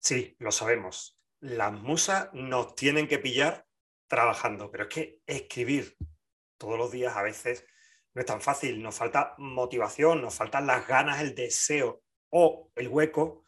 Sí, 0.00 0.34
lo 0.38 0.50
sabemos. 0.50 1.20
Las 1.40 1.72
musas 1.72 2.30
nos 2.32 2.74
tienen 2.74 3.06
que 3.06 3.18
pillar 3.18 3.66
trabajando, 4.08 4.70
pero 4.70 4.84
es 4.84 4.90
que 4.90 5.20
escribir 5.26 5.96
todos 6.58 6.78
los 6.78 6.90
días 6.90 7.16
a 7.16 7.22
veces 7.22 7.64
no 8.14 8.20
es 8.20 8.26
tan 8.26 8.40
fácil. 8.40 8.82
Nos 8.82 8.94
falta 8.96 9.34
motivación, 9.38 10.22
nos 10.22 10.34
faltan 10.34 10.66
las 10.66 10.86
ganas, 10.86 11.20
el 11.20 11.34
deseo 11.34 12.02
o 12.30 12.70
el 12.76 12.88
hueco 12.88 13.44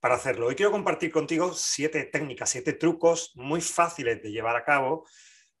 para 0.00 0.14
hacerlo. 0.14 0.46
Hoy 0.46 0.54
quiero 0.54 0.72
compartir 0.72 1.12
contigo 1.12 1.52
siete 1.54 2.04
técnicas, 2.04 2.50
siete 2.50 2.72
trucos 2.72 3.32
muy 3.34 3.60
fáciles 3.60 4.22
de 4.22 4.32
llevar 4.32 4.56
a 4.56 4.64
cabo 4.64 5.06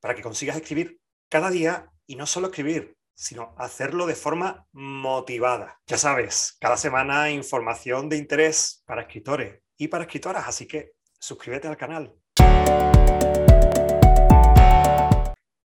para 0.00 0.14
que 0.14 0.22
consigas 0.22 0.56
escribir 0.56 1.00
cada 1.28 1.50
día 1.50 1.90
y 2.06 2.16
no 2.16 2.26
solo 2.26 2.48
escribir, 2.48 2.96
sino 3.14 3.54
hacerlo 3.58 4.06
de 4.06 4.14
forma 4.14 4.66
motivada. 4.72 5.80
Ya 5.86 5.98
sabes, 5.98 6.56
cada 6.60 6.76
semana 6.76 7.30
información 7.30 8.08
de 8.08 8.16
interés 8.16 8.82
para 8.86 9.02
escritores 9.02 9.63
y 9.76 9.88
para 9.88 10.04
escritoras, 10.04 10.46
así 10.46 10.66
que 10.66 10.92
suscríbete 11.18 11.68
al 11.68 11.76
canal. 11.76 12.14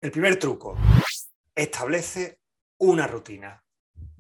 El 0.02 0.12
primer 0.12 0.38
truco, 0.38 0.78
establece 1.56 2.40
una 2.78 3.08
rutina. 3.08 3.64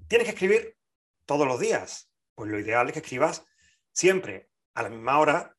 Tienes 0.08 0.26
que 0.26 0.34
escribir 0.34 0.77
todos 1.26 1.48
los 1.48 1.59
días, 1.59 2.09
pues 2.34 2.50
lo 2.50 2.59
ideal 2.59 2.88
es 2.88 2.94
que 2.94 3.00
escribas 3.00 3.45
siempre 3.94 4.50
a 4.73 4.84
la 4.84 4.90
misma 4.90 5.20
hora 5.20 5.58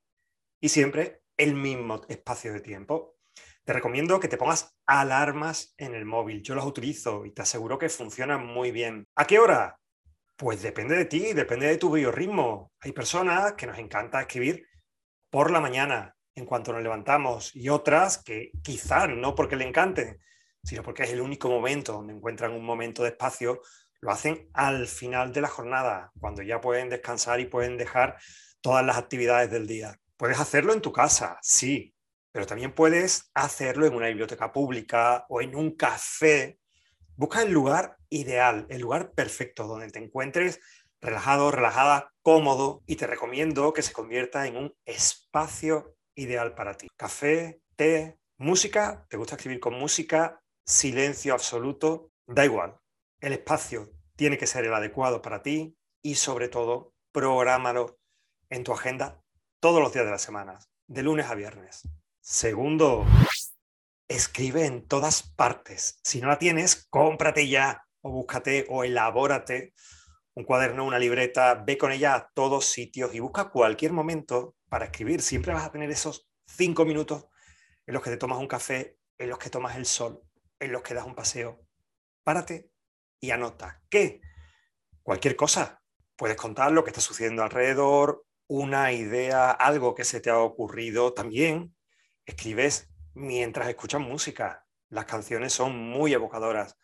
y 0.61 0.69
siempre 0.69 1.23
el 1.37 1.55
mismo 1.55 2.01
espacio 2.09 2.53
de 2.53 2.61
tiempo. 2.61 3.17
Te 3.65 3.73
recomiendo 3.73 4.21
que 4.21 4.29
te 4.29 4.37
pongas 4.37 4.77
alarmas 4.87 5.75
en 5.77 5.95
el 5.95 6.05
móvil. 6.05 6.43
Yo 6.43 6.55
las 6.55 6.65
utilizo 6.65 7.25
y 7.25 7.33
te 7.33 7.43
aseguro 7.43 7.79
que 7.79 7.89
funcionan 7.89 8.47
muy 8.47 8.71
bien. 8.71 9.07
¿A 9.17 9.27
qué 9.27 9.39
hora? 9.39 9.79
Pues 10.37 10.61
depende 10.61 10.97
de 10.97 11.07
ti, 11.07 11.33
depende 11.33 11.67
de 11.67 11.79
tu 11.79 11.91
biorritmo. 11.91 12.73
Hay 12.81 12.93
personas 12.93 13.55
que 13.55 13.67
nos 13.67 13.79
encanta 13.79 14.21
escribir 14.21 14.67
por 15.31 15.51
la 15.51 15.61
mañana, 15.61 16.15
en 16.35 16.45
cuanto 16.45 16.75
nos 16.75 16.83
levantamos, 16.83 17.57
y 17.57 17.71
otras 17.71 18.23
que 18.23 18.51
quizás 18.63 19.09
no 19.09 19.35
porque 19.35 19.57
le 19.57 19.67
encanten, 19.67 20.21
sino 20.63 20.83
porque 20.83 21.05
es 21.05 21.11
el 21.11 21.23
único 21.23 21.49
momento 21.49 21.95
donde 21.95 22.13
encuentran 22.13 22.53
un 22.53 22.67
momento 22.67 23.03
de 23.03 23.11
espacio, 23.11 23.63
lo 24.03 24.11
hacen 24.11 24.51
al 24.53 24.87
final 24.87 25.33
de 25.33 25.41
la 25.41 25.49
jornada, 25.49 26.13
cuando 26.21 26.43
ya 26.43 26.61
pueden 26.61 26.91
descansar 26.91 27.41
y 27.41 27.47
pueden 27.47 27.79
dejar 27.79 28.19
todas 28.61 28.85
las 28.85 28.99
actividades 28.99 29.51
del 29.51 29.67
día. 29.67 29.99
Puedes 30.19 30.39
hacerlo 30.39 30.75
en 30.75 30.83
tu 30.83 30.93
casa, 30.93 31.39
sí, 31.41 31.95
pero 32.31 32.45
también 32.45 32.75
puedes 32.75 33.31
hacerlo 33.33 33.87
en 33.87 33.95
una 33.95 34.09
biblioteca 34.09 34.53
pública 34.53 35.25
o 35.31 35.41
en 35.41 35.57
un 35.57 35.75
café 35.77 36.59
Busca 37.19 37.43
el 37.43 37.51
lugar 37.51 37.96
ideal, 38.17 38.67
el 38.69 38.81
lugar 38.81 39.13
perfecto, 39.13 39.67
donde 39.67 39.91
te 39.91 39.99
encuentres 39.99 40.61
relajado, 41.01 41.51
relajada, 41.51 42.13
cómodo 42.23 42.83
y 42.87 42.97
te 42.97 43.07
recomiendo 43.07 43.73
que 43.73 43.83
se 43.83 43.93
convierta 43.93 44.47
en 44.47 44.57
un 44.57 44.75
espacio 44.85 45.95
ideal 46.15 46.55
para 46.55 46.77
ti. 46.77 46.89
Café, 46.97 47.61
té, 47.77 48.19
música, 48.39 49.07
¿te 49.09 49.17
gusta 49.17 49.37
escribir 49.37 49.61
con 49.61 49.75
música? 49.75 50.43
Silencio 50.65 51.35
absoluto, 51.35 52.11
da 52.27 52.45
igual. 52.45 52.77
El 53.21 53.33
espacio 53.33 53.93
tiene 54.17 54.39
que 54.39 54.47
ser 54.47 54.65
el 54.65 54.75
adecuado 54.75 55.23
para 55.23 55.43
ti 55.43 55.77
y 56.03 56.17
sobre 56.17 56.49
todo, 56.49 56.95
prográmalo 57.13 57.99
en 58.51 58.65
tu 58.65 58.73
agenda 58.73 59.23
todos 59.61 59.81
los 59.81 59.93
días 59.93 60.05
de 60.05 60.11
la 60.11 60.19
semana, 60.19 60.59
de 60.87 61.03
lunes 61.03 61.27
a 61.27 61.35
viernes. 61.35 61.83
Segundo, 62.21 63.07
escribe 64.09 64.67
en 64.67 64.87
todas 64.87 65.23
partes. 65.23 66.01
Si 66.03 66.21
no 66.21 66.29
la 66.29 66.39
tienes, 66.39 66.87
cómprate 66.91 67.49
ya 67.49 67.86
o 68.07 68.11
búscate 68.11 68.67
o 68.69 68.85
elabórate 68.85 69.75
un 70.35 70.45
cuaderno, 70.45 70.85
una 70.85 70.99
libreta, 70.99 71.55
ve 71.55 71.79
con 71.79 71.93
ella 71.93 72.15
a 72.15 72.31
todos 72.35 72.67
sitios 72.67 73.15
y 73.15 73.21
busca 73.21 73.49
cualquier 73.49 73.93
momento 73.93 74.55
para 74.69 74.85
escribir. 74.85 75.23
Siempre 75.23 75.55
vas 75.55 75.65
a 75.65 75.73
tener 75.73 75.91
esos 75.91 76.29
cinco 76.47 76.85
minutos 76.85 77.27
en 77.87 77.95
los 77.95 78.03
que 78.03 78.11
te 78.11 78.19
tomas 78.19 78.39
un 78.39 78.47
café, 78.47 78.99
en 79.17 79.31
los 79.31 79.39
que 79.39 79.49
tomas 79.49 79.77
el 79.77 79.87
sol, 79.87 80.23
en 80.61 80.73
los 80.73 80.83
que 80.83 80.93
das 80.93 81.07
un 81.07 81.15
paseo. 81.15 81.67
Párate 82.23 82.71
y 83.19 83.31
anota. 83.31 83.83
¿Qué? 83.89 84.21
Cualquier 85.03 85.37
cosa. 85.37 85.83
Puedes 86.17 86.37
contar 86.37 86.71
lo 86.71 86.85
que 86.85 86.91
está 86.91 87.01
sucediendo 87.01 87.43
alrededor, 87.43 88.27
una 88.47 88.93
idea, 88.93 89.51
algo 89.51 89.95
que 89.95 90.05
se 90.05 90.21
te 90.21 90.29
ha 90.29 90.39
ocurrido. 90.39 91.15
También 91.15 91.75
escribes 92.27 92.91
mientras 93.15 93.69
escuchas 93.69 94.03
música. 94.03 94.67
Las 94.91 95.07
canciones 95.07 95.55
son 95.55 95.79
muy 95.79 96.13
evocadoras. 96.13 96.77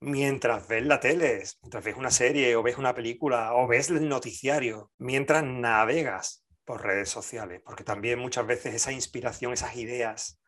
Mientras 0.00 0.68
ves 0.68 0.86
la 0.86 1.00
tele, 1.00 1.42
mientras 1.62 1.84
ves 1.84 1.96
una 1.96 2.10
serie 2.10 2.54
o 2.54 2.62
ves 2.62 2.78
una 2.78 2.94
película 2.94 3.54
o 3.54 3.66
ves 3.66 3.90
el 3.90 4.08
noticiario, 4.08 4.92
mientras 4.98 5.42
navegas 5.42 6.44
por 6.64 6.82
redes 6.82 7.08
sociales, 7.08 7.60
porque 7.64 7.82
también 7.82 8.18
muchas 8.18 8.46
veces 8.46 8.74
esa 8.74 8.92
inspiración, 8.92 9.52
esas 9.52 9.76
ideas 9.76 10.40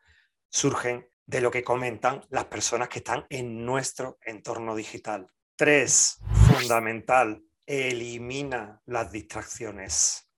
surgen 0.49 1.07
de 1.25 1.41
lo 1.41 1.51
que 1.51 1.63
comentan 1.63 2.21
las 2.29 2.45
personas 2.45 2.89
que 2.89 2.99
están 2.99 3.25
en 3.29 3.65
nuestro 3.65 4.17
entorno 4.21 4.75
digital. 4.75 5.27
Tres, 5.55 6.19
fundamental, 6.47 7.43
elimina 7.65 8.81
las 8.85 9.11
distracciones. 9.11 10.29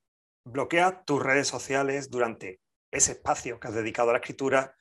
Bloquea 0.43 1.03
tus 1.03 1.21
redes 1.21 1.47
sociales 1.47 2.09
durante 2.09 2.61
ese 2.91 3.13
espacio 3.13 3.59
que 3.59 3.67
has 3.67 3.73
dedicado 3.73 4.09
a 4.09 4.13
la 4.13 4.19
escritura 4.19 4.75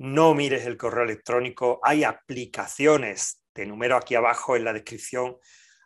no 0.00 0.34
mires 0.34 0.64
el 0.64 0.78
correo 0.78 1.04
electrónico, 1.04 1.78
hay 1.82 2.04
aplicaciones, 2.04 3.39
te 3.52 3.66
número 3.66 3.96
aquí 3.96 4.14
abajo 4.14 4.56
en 4.56 4.64
la 4.64 4.72
descripción, 4.72 5.36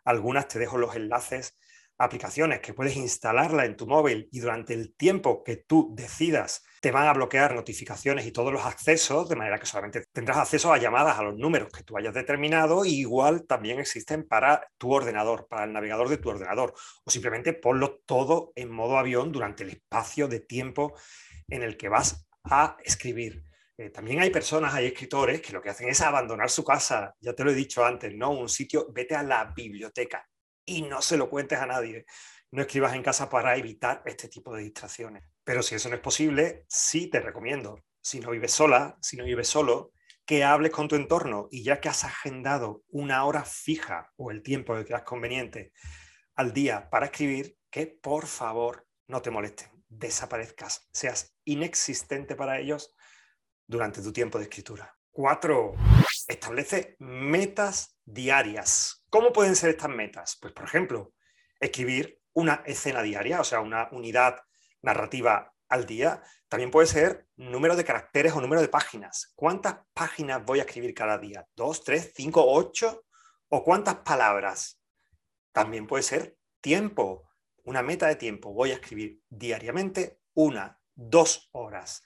algunas 0.03 0.47
te 0.47 0.59
dejo 0.59 0.77
los 0.77 0.95
enlaces, 0.95 1.57
aplicaciones 1.97 2.59
que 2.59 2.73
puedes 2.73 2.97
instalarla 2.97 3.65
en 3.65 3.77
tu 3.77 3.87
móvil 3.87 4.27
y 4.31 4.39
durante 4.39 4.73
el 4.73 4.95
tiempo 4.95 5.43
que 5.43 5.57
tú 5.57 5.93
decidas 5.95 6.63
te 6.81 6.91
van 6.91 7.07
a 7.07 7.13
bloquear 7.13 7.55
notificaciones 7.55 8.25
y 8.25 8.31
todos 8.31 8.51
los 8.51 8.65
accesos, 8.65 9.29
de 9.29 9.35
manera 9.35 9.57
que 9.57 9.65
solamente 9.65 10.03
tendrás 10.11 10.37
acceso 10.37 10.73
a 10.73 10.77
llamadas 10.77 11.17
a 11.17 11.23
los 11.23 11.35
números 11.35 11.69
que 11.71 11.83
tú 11.83 11.97
hayas 11.97 12.13
determinado, 12.13 12.85
igual 12.85 13.47
también 13.47 13.79
existen 13.79 14.27
para 14.27 14.67
tu 14.77 14.91
ordenador, 14.91 15.47
para 15.47 15.63
el 15.63 15.73
navegador 15.73 16.09
de 16.09 16.17
tu 16.17 16.29
ordenador, 16.29 16.73
o 17.05 17.09
simplemente 17.09 17.53
ponlo 17.53 18.01
todo 18.05 18.51
en 18.55 18.69
modo 18.69 18.97
avión 18.97 19.31
durante 19.31 19.63
el 19.63 19.69
espacio 19.69 20.27
de 20.27 20.41
tiempo 20.41 20.93
en 21.47 21.63
el 21.63 21.77
que 21.77 21.89
vas 21.89 22.27
a 22.43 22.77
escribir. 22.83 23.43
Eh, 23.77 23.89
también 23.89 24.21
hay 24.21 24.29
personas, 24.29 24.73
hay 24.73 24.87
escritores 24.87 25.41
que 25.41 25.51
lo 25.51 25.61
que 25.61 25.69
hacen 25.69 25.89
es 25.89 25.99
abandonar 26.01 26.49
su 26.49 26.63
casa, 26.63 27.13
ya 27.19 27.33
te 27.33 27.43
lo 27.43 27.51
he 27.51 27.55
dicho 27.55 27.85
antes, 27.85 28.15
¿no? 28.15 28.31
Un 28.31 28.47
sitio, 28.47 28.87
vete 28.93 29.15
a 29.15 29.23
la 29.23 29.51
biblioteca 29.55 30.25
y 30.65 30.81
no 30.83 31.01
se 31.01 31.17
lo 31.17 31.29
cuentes 31.29 31.59
a 31.59 31.65
nadie. 31.65 32.05
No 32.51 32.61
escribas 32.61 32.95
en 32.95 33.03
casa 33.03 33.29
para 33.29 33.57
evitar 33.57 34.01
este 34.05 34.29
tipo 34.29 34.55
de 34.55 34.63
distracciones. 34.63 35.23
Pero 35.43 35.61
si 35.61 35.75
eso 35.75 35.89
no 35.89 35.95
es 35.95 36.01
posible, 36.01 36.65
sí 36.69 37.07
te 37.07 37.19
recomiendo, 37.19 37.83
si 38.01 38.21
no 38.21 38.31
vives 38.31 38.53
sola, 38.53 38.97
si 39.01 39.17
no 39.17 39.25
vives 39.25 39.49
solo, 39.49 39.91
que 40.25 40.43
hables 40.43 40.71
con 40.71 40.87
tu 40.87 40.95
entorno 40.95 41.49
y 41.51 41.63
ya 41.63 41.81
que 41.81 41.89
has 41.89 42.03
agendado 42.05 42.83
una 42.87 43.25
hora 43.25 43.43
fija 43.43 44.11
o 44.15 44.31
el 44.31 44.41
tiempo 44.41 44.73
que 44.75 44.85
creas 44.85 45.03
conveniente 45.03 45.73
al 46.35 46.53
día 46.53 46.89
para 46.89 47.07
escribir, 47.07 47.57
que 47.69 47.87
por 47.87 48.25
favor 48.25 48.87
no 49.07 49.21
te 49.21 49.31
molesten, 49.31 49.69
desaparezcas, 49.87 50.87
seas 50.91 51.35
inexistente 51.43 52.35
para 52.35 52.59
ellos 52.59 52.95
durante 53.67 54.01
tu 54.01 54.11
tiempo 54.11 54.37
de 54.37 54.45
escritura. 54.45 54.95
Cuatro, 55.11 55.75
establece 56.27 56.95
metas 56.99 57.97
diarias. 58.03 59.03
¿Cómo 59.09 59.31
pueden 59.31 59.55
ser 59.55 59.71
estas 59.71 59.89
metas? 59.89 60.37
Pues, 60.41 60.53
por 60.53 60.65
ejemplo, 60.65 61.13
escribir 61.59 62.19
una 62.33 62.63
escena 62.65 63.01
diaria, 63.01 63.39
o 63.39 63.43
sea, 63.43 63.61
una 63.61 63.87
unidad 63.91 64.41
narrativa 64.81 65.53
al 65.69 65.85
día. 65.85 66.21
También 66.49 66.69
puede 66.69 66.87
ser 66.87 67.27
número 67.37 67.75
de 67.75 67.85
caracteres 67.85 68.33
o 68.33 68.41
número 68.41 68.61
de 68.61 68.67
páginas. 68.67 69.31
¿Cuántas 69.35 69.77
páginas 69.93 70.43
voy 70.43 70.59
a 70.59 70.63
escribir 70.63 70.93
cada 70.93 71.17
día? 71.17 71.47
¿Dos, 71.55 71.83
tres, 71.83 72.11
cinco, 72.15 72.43
ocho? 72.45 73.05
¿O 73.47 73.63
cuántas 73.63 73.95
palabras? 73.95 74.79
También 75.51 75.87
puede 75.87 76.03
ser 76.03 76.37
tiempo, 76.61 77.29
una 77.63 77.81
meta 77.81 78.07
de 78.07 78.15
tiempo. 78.15 78.53
Voy 78.53 78.71
a 78.71 78.75
escribir 78.75 79.21
diariamente 79.29 80.19
una, 80.33 80.79
dos 80.93 81.49
horas. 81.53 82.03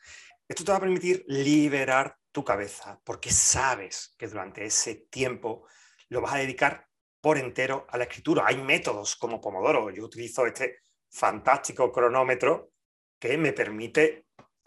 Esto 0.50 0.64
te 0.64 0.72
va 0.72 0.80
a 0.80 0.82
permitir 0.82 1.24
liberar 1.28 2.18
tu 2.32 2.44
cabeza 2.44 3.00
porque 3.04 3.30
sabes 3.30 4.16
que 4.18 4.28
durante 4.28 4.66
ese 4.66 4.96
tiempo 5.12 5.68
lo 6.08 6.22
vas 6.22 6.34
a 6.34 6.40
dedicar 6.40 6.88
por 7.22 7.38
entero 7.38 7.86
a 7.88 8.00
la 8.00 8.06
escritura. 8.06 8.46
Hay 8.48 8.58
métodos 8.58 9.16
como 9.16 9.40
Pomodoro. 9.40 9.92
Yo 9.92 10.04
utilizo 10.04 10.48
este 10.48 10.80
fantástico 11.08 11.92
cronómetro 11.92 12.72
que 13.20 13.38
me 13.38 13.54
permite 13.54 14.26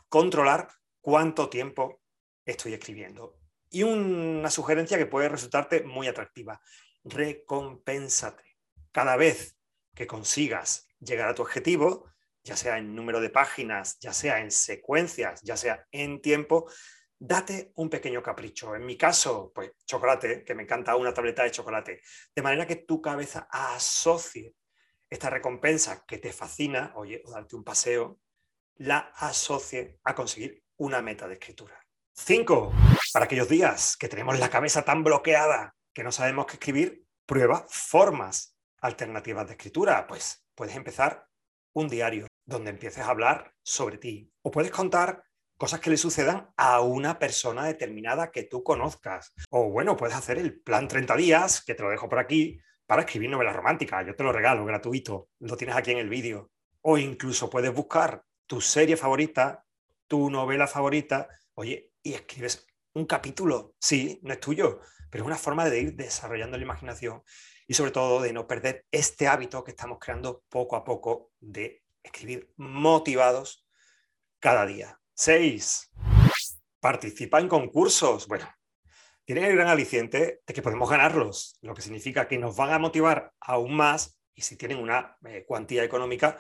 controlar 0.09 0.69
cuánto 1.01 1.49
tiempo 1.49 2.01
estoy 2.45 2.75
escribiendo. 2.75 3.41
Y 3.69 3.83
una 3.83 4.51
sugerencia 4.51 4.99
que 4.99 5.07
puede 5.07 5.31
resultarte 5.31 5.83
muy 5.83 6.07
atractiva. 6.07 6.61
Recompénsate. 7.03 8.45
Cada 8.93 9.17
vez 9.17 9.57
que 9.97 10.07
consigas 10.07 10.87
llegar 11.01 11.29
a 11.29 11.35
tu 11.35 11.43
objetivo, 11.43 12.09
ya 12.43 12.57
sea 12.57 12.79
en 12.79 12.95
número 12.95 13.21
de 13.21 13.31
páginas, 13.31 13.99
ya 14.01 14.13
sea 14.13 14.41
en 14.41 14.51
secuencias, 14.51 15.41
ya 15.43 15.57
sea 15.57 15.87
en 15.91 16.21
tiempo, 16.21 16.71
date 17.19 17.73
un 17.77 17.89
pequeño 17.89 18.23
capricho. 18.23 18.75
En 18.75 18.85
mi 18.85 18.97
caso, 18.97 19.53
pues 19.55 19.73
chocolate, 19.87 20.45
que 20.45 20.55
me 20.55 20.65
encanta 20.65 20.97
una 20.97 21.15
tableta 21.15 21.45
de 21.45 21.53
chocolate, 21.53 22.01
de 22.35 22.43
manera 22.43 22.67
que 22.67 22.77
tu 22.77 23.01
cabeza 23.01 23.47
asocie 23.51 24.55
esta 25.09 25.31
recompensa 25.31 26.05
que 26.07 26.19
te 26.19 26.33
fascina, 26.33 26.93
oye, 26.97 27.23
o 27.25 27.31
darte 27.31 27.55
un 27.55 27.63
paseo, 27.63 28.19
la 28.77 29.13
asocie 29.15 29.99
a 30.05 30.15
conseguir 30.15 30.65
una 30.79 31.03
meta 31.03 31.29
de 31.29 31.35
escritura. 31.35 31.79
Cinco, 32.15 32.73
para 33.13 33.27
aquellos 33.27 33.49
días 33.49 33.97
que 33.97 34.09
tenemos 34.09 34.39
la 34.39 34.51
cabeza 34.51 34.85
tan 34.85 35.05
bloqueada 35.05 35.75
que 35.95 36.03
no 36.03 36.13
sabemos 36.13 36.47
qué 36.47 36.55
escribir, 36.55 37.05
prueba 37.27 37.67
formas 37.69 38.57
alternativas 38.81 39.47
de 39.47 39.53
escritura. 39.53 40.07
Pues 40.07 40.45
puedes 40.55 40.75
empezar 40.75 41.27
un 41.75 41.89
diario 41.89 42.27
donde 42.45 42.71
empieces 42.71 43.05
a 43.05 43.11
hablar 43.11 43.53
sobre 43.63 43.99
ti 43.99 44.33
o 44.43 44.51
puedes 44.51 44.71
contar 44.71 45.23
cosas 45.57 45.81
que 45.81 45.91
le 45.91 45.97
sucedan 45.97 46.51
a 46.57 46.81
una 46.81 47.19
persona 47.19 47.65
determinada 47.65 48.33
que 48.33 48.43
tú 48.43 48.65
conozcas. 48.65 49.33
O 49.51 49.71
bueno, 49.71 49.97
puedes 49.97 50.17
hacer 50.17 50.39
el 50.39 50.61
plan 50.61 50.89
30 50.89 51.17
días, 51.17 51.65
que 51.65 51.75
te 51.75 51.85
lo 51.85 51.91
dejo 51.91 52.09
por 52.09 52.19
aquí, 52.19 52.59
para 52.85 53.03
escribir 53.03 53.31
novela 53.31 53.53
romántica. 53.53 54.03
Yo 54.03 54.17
te 54.17 54.25
lo 54.25 54.33
regalo 54.33 54.65
gratuito, 54.65 55.29
lo 55.39 55.57
tienes 55.57 55.77
aquí 55.77 55.93
en 55.93 55.99
el 55.99 56.09
vídeo. 56.09 56.51
O 56.81 56.99
incluso 56.99 57.49
puedes 57.49 57.73
buscar 57.73 58.25
tu 58.47 58.61
serie 58.61 58.97
favorita, 58.97 59.65
tu 60.09 60.31
novela 60.31 60.67
favorita, 60.67 61.29
oye, 61.55 61.93
y 62.03 62.15
escribes 62.15 62.67
un 62.95 63.07
capítulo. 63.07 63.77
Sí, 63.79 64.19
no 64.25 64.33
es 64.33 64.41
tuyo, 64.41 64.81
pero 65.11 65.23
es 65.23 65.27
una 65.27 65.37
forma 65.37 65.69
de 65.71 65.81
ir 65.81 65.95
desarrollando 65.95 66.57
la 66.57 66.65
imaginación 66.65 67.23
y 67.67 67.75
sobre 67.75 67.93
todo 67.93 68.21
de 68.21 68.33
no 68.33 68.47
perder 68.47 68.85
este 68.91 69.29
hábito 69.29 69.63
que 69.63 69.71
estamos 69.71 69.99
creando 70.01 70.43
poco 70.49 70.77
a 70.77 70.85
poco 70.85 71.31
de 71.39 71.82
escribir 72.03 72.53
motivados 72.57 73.67
cada 74.39 74.67
día. 74.67 75.01
Seis, 75.15 75.91
participa 76.81 77.41
en 77.41 77.49
concursos. 77.49 78.27
Bueno, 78.27 78.47
tienen 79.25 79.45
el 79.45 79.55
gran 79.55 79.69
aliciente 79.69 80.43
de 80.47 80.55
que 80.55 80.63
podemos 80.63 80.91
ganarlos, 80.91 81.57
lo 81.61 81.75
que 81.75 81.83
significa 81.83 82.27
que 82.27 82.39
nos 82.39 82.57
van 82.57 82.73
a 82.73 82.79
motivar 82.79 83.33
aún 83.41 83.77
más 83.77 84.19
y 84.35 84.43
si 84.43 84.57
tienen 84.57 84.79
una 84.79 85.17
eh, 85.27 85.45
cuantía 85.47 85.85
económica, 85.85 86.39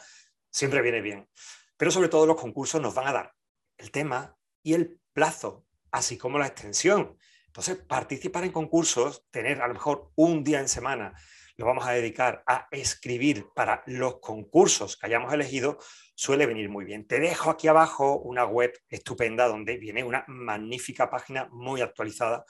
siempre 0.50 0.82
viene 0.82 1.00
bien. 1.00 1.29
Pero 1.76 1.91
sobre 1.91 2.08
todo 2.08 2.26
los 2.26 2.41
concursos 2.41 2.81
nos 2.81 2.94
van 2.94 3.08
a 3.08 3.12
dar 3.12 3.35
el 3.79 3.91
tema 3.91 4.37
y 4.62 4.75
el 4.75 5.00
plazo, 5.12 5.67
así 5.91 6.19
como 6.19 6.38
la 6.38 6.47
extensión. 6.47 7.17
Entonces, 7.52 7.76
participar 7.76 8.44
en 8.44 8.50
concursos, 8.50 9.26
tener 9.31 9.60
a 9.60 9.69
lo 9.69 9.75
mejor 9.75 10.10
un 10.14 10.43
día 10.43 10.58
en 10.58 10.69
semana, 10.69 11.12
lo 11.56 11.66
vamos 11.66 11.87
a 11.87 11.93
dedicar 11.93 12.43
a 12.46 12.66
escribir 12.70 13.44
para 13.54 13.82
los 13.84 14.20
concursos 14.20 14.96
que 14.96 15.04
hayamos 15.04 15.34
elegido, 15.34 15.76
suele 16.14 16.46
venir 16.46 16.70
muy 16.70 16.87
bien. 16.87 17.06
Te 17.06 17.20
dejo 17.20 17.50
aquí 17.50 17.69
abajo 17.69 18.16
una 18.20 18.46
web 18.46 18.72
estupenda 18.88 19.49
donde 19.49 19.76
viene 19.76 20.02
una 20.02 20.25
magnífica 20.28 21.10
página 21.10 21.46
muy 21.52 21.82
actualizada 21.82 22.46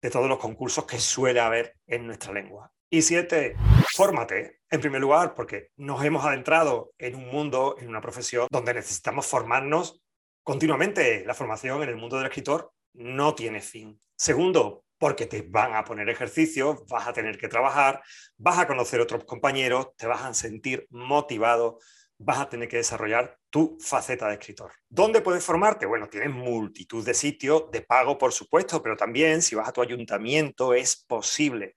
de 0.00 0.10
todos 0.10 0.28
los 0.28 0.38
concursos 0.38 0.84
que 0.84 1.00
suele 1.00 1.40
haber 1.40 1.74
en 1.88 2.06
nuestra 2.06 2.32
lengua. 2.32 2.70
Y 2.88 3.02
siete, 3.02 3.56
fórmate, 3.96 4.60
en 4.70 4.80
primer 4.80 5.00
lugar, 5.00 5.34
porque 5.34 5.70
nos 5.74 6.04
hemos 6.04 6.24
adentrado 6.24 6.92
en 6.98 7.16
un 7.16 7.26
mundo, 7.26 7.74
en 7.80 7.88
una 7.88 8.00
profesión 8.00 8.46
donde 8.48 8.74
necesitamos 8.74 9.26
formarnos 9.26 10.04
continuamente. 10.44 11.24
La 11.26 11.34
formación 11.34 11.82
en 11.82 11.88
el 11.88 11.96
mundo 11.96 12.16
del 12.16 12.26
escritor 12.26 12.70
no 12.96 13.34
tiene 13.34 13.60
fin. 13.60 14.00
Segundo, 14.16 14.84
porque 14.98 15.26
te 15.26 15.42
van 15.42 15.74
a 15.74 15.84
poner 15.84 16.08
ejercicios, 16.08 16.86
vas 16.88 17.06
a 17.06 17.12
tener 17.12 17.38
que 17.38 17.48
trabajar, 17.48 18.02
vas 18.36 18.58
a 18.58 18.66
conocer 18.66 19.00
otros 19.00 19.24
compañeros, 19.24 19.94
te 19.96 20.06
vas 20.06 20.22
a 20.22 20.34
sentir 20.34 20.86
motivado, 20.90 21.78
vas 22.18 22.38
a 22.38 22.48
tener 22.48 22.68
que 22.68 22.78
desarrollar 22.78 23.38
tu 23.50 23.76
faceta 23.80 24.28
de 24.28 24.34
escritor. 24.34 24.72
¿Dónde 24.88 25.20
puedes 25.20 25.44
formarte? 25.44 25.86
Bueno, 25.86 26.08
tienes 26.08 26.30
multitud 26.30 27.04
de 27.04 27.14
sitios 27.14 27.70
de 27.70 27.82
pago, 27.82 28.16
por 28.16 28.32
supuesto, 28.32 28.82
pero 28.82 28.96
también 28.96 29.42
si 29.42 29.54
vas 29.54 29.68
a 29.68 29.72
tu 29.72 29.82
ayuntamiento 29.82 30.72
es 30.72 30.96
posible 30.96 31.74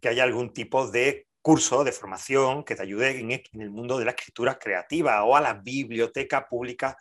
que 0.00 0.08
haya 0.08 0.24
algún 0.24 0.52
tipo 0.52 0.88
de 0.88 1.26
curso 1.40 1.82
de 1.82 1.90
formación 1.90 2.64
que 2.64 2.76
te 2.76 2.82
ayude 2.82 3.18
en 3.18 3.60
el 3.60 3.70
mundo 3.70 3.98
de 3.98 4.04
la 4.04 4.12
escritura 4.12 4.58
creativa 4.58 5.24
o 5.24 5.34
a 5.34 5.40
la 5.40 5.54
biblioteca 5.54 6.48
pública 6.48 6.96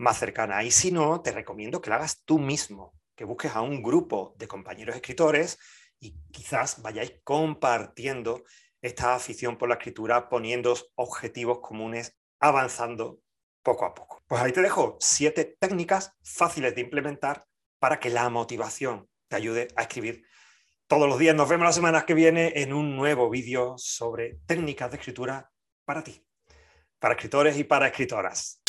más 0.00 0.18
cercana. 0.18 0.64
Y 0.64 0.70
si 0.70 0.90
no, 0.90 1.20
te 1.20 1.30
recomiendo 1.30 1.80
que 1.80 1.90
lo 1.90 1.96
hagas 1.96 2.24
tú 2.24 2.38
mismo 2.38 2.94
que 3.14 3.24
busques 3.24 3.54
a 3.54 3.60
un 3.60 3.82
grupo 3.82 4.34
de 4.38 4.48
compañeros 4.48 4.96
escritores 4.96 5.58
y 6.00 6.16
quizás 6.32 6.80
vayáis 6.80 7.20
compartiendo 7.22 8.44
esta 8.80 9.14
afición 9.14 9.58
por 9.58 9.68
la 9.68 9.74
escritura, 9.74 10.30
poniendo 10.30 10.74
objetivos 10.94 11.58
comunes, 11.60 12.16
avanzando 12.40 13.20
poco 13.62 13.84
a 13.84 13.92
poco. 13.92 14.22
Pues 14.26 14.40
ahí 14.40 14.52
te 14.52 14.62
dejo 14.62 14.96
siete 15.00 15.56
técnicas 15.60 16.14
fáciles 16.22 16.74
de 16.74 16.80
implementar 16.80 17.44
para 17.78 18.00
que 18.00 18.08
la 18.08 18.30
motivación 18.30 19.06
te 19.28 19.36
ayude 19.36 19.68
a 19.76 19.82
escribir 19.82 20.24
todos 20.86 21.06
los 21.06 21.18
días. 21.18 21.34
Nos 21.34 21.50
vemos 21.50 21.66
la 21.66 21.74
semana 21.74 22.06
que 22.06 22.14
viene 22.14 22.54
en 22.56 22.72
un 22.72 22.96
nuevo 22.96 23.28
vídeo 23.28 23.74
sobre 23.76 24.38
técnicas 24.46 24.90
de 24.90 24.96
escritura 24.96 25.50
para 25.84 26.02
ti, 26.02 26.24
para 26.98 27.12
escritores 27.12 27.58
y 27.58 27.64
para 27.64 27.88
escritoras. 27.88 28.62